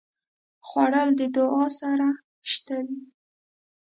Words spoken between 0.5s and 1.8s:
خوړل د دعا